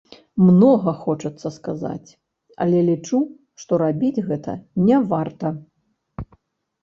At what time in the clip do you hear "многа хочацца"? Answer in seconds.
0.43-1.47